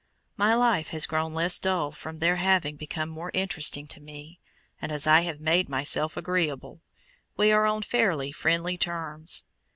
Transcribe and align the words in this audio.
My 0.35 0.55
life 0.55 0.87
has 0.87 1.05
grown 1.05 1.31
less 1.35 1.59
dull 1.59 1.91
from 1.91 2.17
their 2.17 2.37
having 2.37 2.75
become 2.75 3.07
more 3.07 3.29
interesting 3.35 3.85
to 3.89 3.99
me, 3.99 4.39
and 4.81 4.91
as 4.91 5.05
I 5.05 5.19
have 5.19 5.39
"made 5.39 5.69
myself 5.69 6.17
agreeable," 6.17 6.81
we 7.37 7.51
are 7.51 7.67
on 7.67 7.83
fairly 7.83 8.31
friendly 8.31 8.79
terms. 8.79 9.43